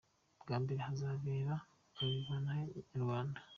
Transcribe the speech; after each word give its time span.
Bwa 0.41 0.55
mbere 0.63 0.79
hazabera 0.87 1.55
karinavale 1.95 2.61
Nyarwanda 2.91 3.39